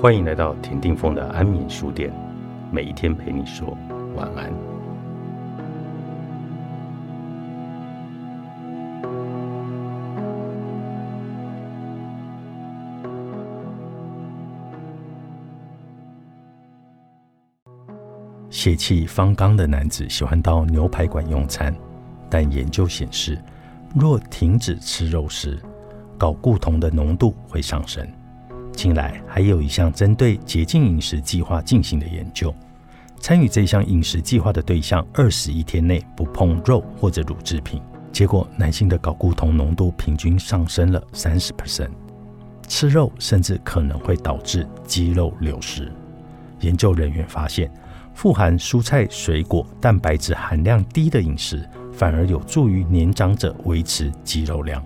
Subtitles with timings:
[0.00, 2.10] 欢迎来到田定峰的安眠书店，
[2.72, 3.76] 每一天陪你说
[4.16, 4.50] 晚安。
[18.48, 21.74] 血气方刚的男子喜欢到牛排馆用餐，
[22.30, 23.38] 但研究显示，
[23.94, 25.60] 若停止吃肉食，
[26.18, 28.10] 睾固酮的浓度会上升。
[28.82, 32.50] 近来还有一项针对洁净饮食计划进行的研究，
[33.18, 37.78] 参与这项饮食计划的对象二十一天内不碰肉或者乳制品，
[38.10, 41.90] 结果男性的睾固酮浓度平均上升了三十 percent。
[42.68, 45.92] 吃肉甚至可能会导致肌肉流失。
[46.60, 47.70] 研究人员发现，
[48.14, 54.82] 富含蔬菜、水果、蛋白质含量低的饮食，反而有助于年长者维持肌肉量。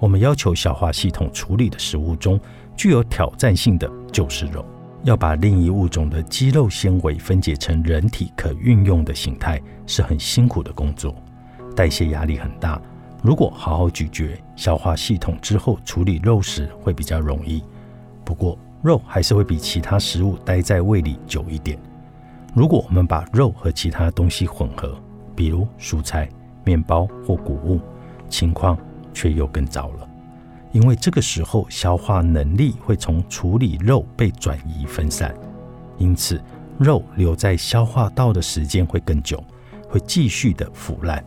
[0.00, 2.40] 我们要求消化系统处理的食物中。
[2.76, 4.64] 具有挑战性的就是肉，
[5.04, 11.14] 要把另一物种的肌肉纤维分解成人体可运用的形态，是很辛苦的工作，
[11.76, 12.80] 代谢压力很大。
[13.22, 17.62] 如果好好咀嚼，消化系统之后处理肉食会比较容易。
[18.24, 21.78] 不过，肉还是会比其他食物待在胃里久一点。
[22.54, 24.94] 如果我们把肉和其他东西混合，
[25.34, 26.28] 比如蔬菜、
[26.64, 27.80] 面包或谷物，
[28.28, 28.76] 情况
[29.12, 30.08] 却又更糟了。
[30.74, 35.32] 因为这个时候消化能力会从处理肉被转移分散，
[35.98, 36.42] 因此
[36.78, 39.42] 肉留在消化道的时间会更久，
[39.88, 41.24] 会继续的腐烂。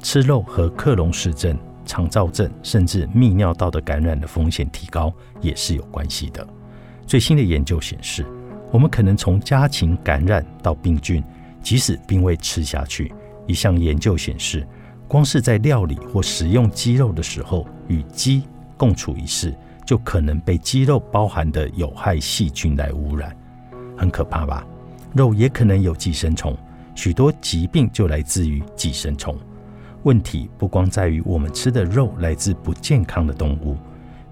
[0.00, 6.46] 吃肉和克隆氏症、肠燥症甚至泌尿道的感染的风险提高也是有关系的。
[7.04, 8.24] 最新的研究显示，
[8.70, 11.20] 我们可能从家禽感染到病菌，
[11.60, 13.12] 即使并未吃下去。
[13.48, 14.64] 一项研究显示，
[15.08, 18.42] 光是在料理或食用鸡肉的时候，与鸡
[18.76, 19.54] 共处一室，
[19.86, 23.36] 就可能被鸡肉包含的有害细菌来污染，
[23.96, 24.66] 很可怕吧？
[25.14, 26.56] 肉也可能有寄生虫，
[26.94, 29.36] 许多疾病就来自于寄生虫。
[30.04, 33.76] 问题不光在于我们吃的肉来自不健康的动物。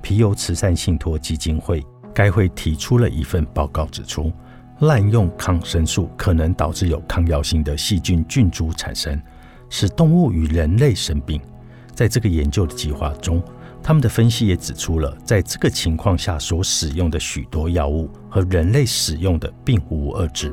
[0.03, 4.33] 皮尤慈善信托基金会该会提出了一份报告，指出
[4.81, 9.21] 滥用抗生素可能导致有抗药性的细菌菌株产生，
[9.69, 11.41] 使动物与人类生病。
[12.01, 13.43] 在这个研究的计划中。
[13.83, 20.51] 他们的分析也指出了，在这个情况下所使用的许多药物和人类使用的并无二致。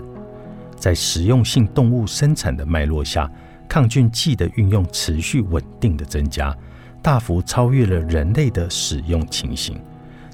[0.78, 3.32] 在食用性动物生产的脉络下，
[3.66, 6.54] 抗菌剂的运用持续稳定的增加，
[7.02, 9.80] 大幅超越了人类的使用情形。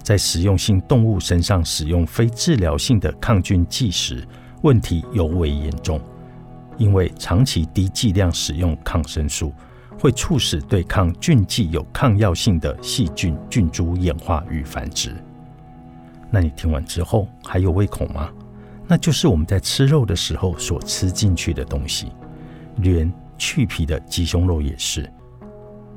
[0.02, 4.28] 在食用性动物身上使用非治疗性的抗菌剂时，
[4.64, 6.02] 问题尤为严重，
[6.80, 9.54] 因为长期低剂量使用抗生素。
[10.04, 15.16] 会促使对抗菌剂有抗药性的细菌菌株演化与繁殖。
[16.30, 18.30] 那你听完之后还有胃口吗？
[18.86, 22.12] 那就是我们在吃肉的时候所吃进去的东西，
[22.80, 25.10] 连去皮的鸡胸肉也是。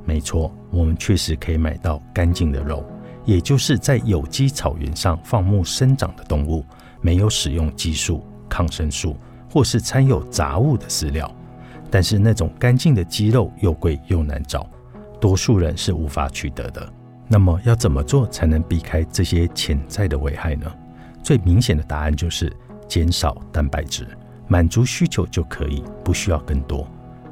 [0.04, 2.88] 没错，我们确实可以买到干净的肉，
[3.24, 6.64] 也就是在有机草原上放牧生长的动物，
[7.00, 9.16] 没有使用激素、抗生素
[9.52, 11.28] 或是掺有杂物的饲料。
[11.90, 14.68] 但是那种干净的鸡肉又贵又难找，
[15.20, 16.92] 多数人是无法取得的。
[17.28, 20.72] 那么要怎么做才能避开这些潜在的危害呢？
[21.22, 22.52] 最明显的答案就是
[22.86, 24.06] 减少蛋白质，
[24.46, 26.86] 满足需求就可以，不需要更多。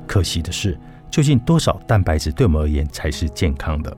[0.06, 0.78] 可惜的是，
[1.10, 3.97] 究竟多少蛋白质对我们而言才是健康的？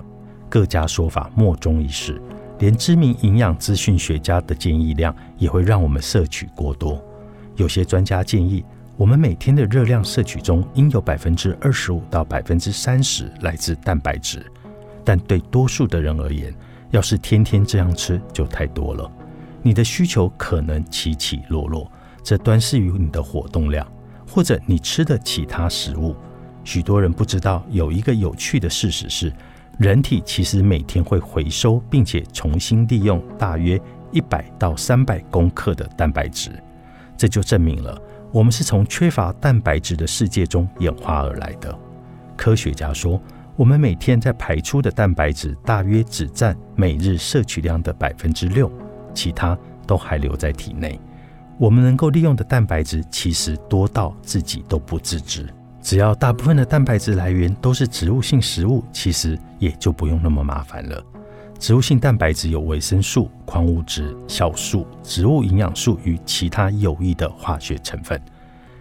[0.49, 2.21] 各家说法莫衷一是，
[2.59, 7.03] 连知名营养资讯学家的建议量也会让我们摄取过多。
[7.57, 8.65] 有些专家建议。
[8.97, 14.51] 我们每天的热量摄取中应有百分之二十五到百分之三十来自蛋白质，
[15.05, 16.55] 但对多数的人而言，
[16.93, 19.11] 要是天天这样吃就太多了。
[19.63, 21.93] 你的需求可能起起落落，
[22.23, 23.87] 这端视于你的活动量
[24.27, 26.17] 或者你吃的其他食物。
[26.65, 29.31] 许多人不知道有一个有趣的事实是，
[29.79, 33.79] 人体其实每天会回收并且重新利用大约
[34.11, 36.51] 一百到三百公克的蛋白质，
[37.15, 38.01] 这就证明了。
[38.37, 41.75] 我们是从缺乏蛋白质的世界中演化而来的。
[42.37, 43.19] 科学家说，
[43.57, 48.71] 我们每天在排出的蛋白质大约只占每日摄取量的百分之六，
[49.15, 49.57] 其他
[49.87, 51.01] 都还留在体内。
[51.59, 55.49] 我们能够利用的蛋白质其实多到自己都不自知。
[55.81, 61.03] 只要大部分的蛋白质来源都是植物性食物，其实也就不用那么麻烦了。
[61.59, 68.21] 植物性蛋白质有维生素、矿物质、酵素、植物营养素与其他有益的化学成分。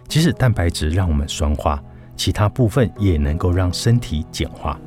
[0.06, 1.82] 即使蛋白质让我们酸化，
[2.16, 4.78] 其他部分也能够让身体碱化。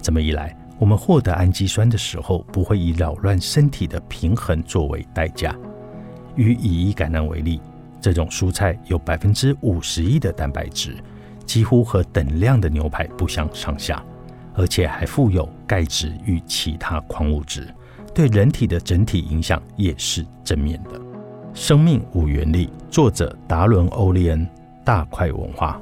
[0.00, 5.56] 这么一来，我们获得氨基酸的时候，不会以扰乱身体的平衡作为代价。
[6.36, 7.60] 以乙一橄榄为例，
[8.00, 10.96] 这种蔬菜有百分之五十一的蛋白质，
[11.44, 14.02] 几乎和等量的牛排不相上下，
[14.60, 17.66] 而且还富有钙质与其他矿物质，
[18.14, 21.00] 对人体的整体影响也是正面的。
[21.54, 24.46] 生命五原理，作者达伦·欧利恩，
[24.84, 25.80] 大块文化。